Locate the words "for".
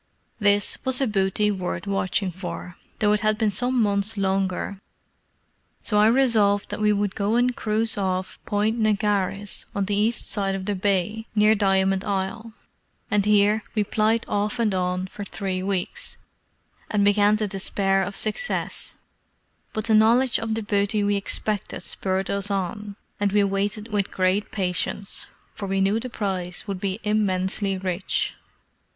2.31-2.75, 15.05-15.23, 25.53-25.67